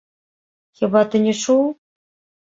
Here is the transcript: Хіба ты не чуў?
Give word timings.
Хіба 0.79 1.03
ты 1.11 1.21
не 1.25 1.33
чуў? 1.41 1.61